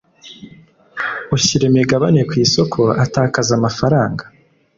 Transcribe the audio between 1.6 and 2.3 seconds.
imigabane